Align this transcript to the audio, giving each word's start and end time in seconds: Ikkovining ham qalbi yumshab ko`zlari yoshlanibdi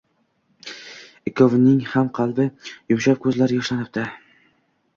Ikkovining 1.31 1.83
ham 1.91 2.09
qalbi 2.21 2.47
yumshab 2.95 3.23
ko`zlari 3.29 3.61
yoshlanibdi 3.63 4.09